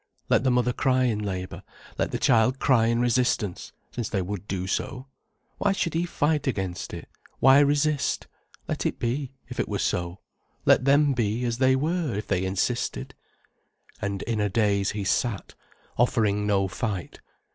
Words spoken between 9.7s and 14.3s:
so. Let them be as they were, if they insisted. And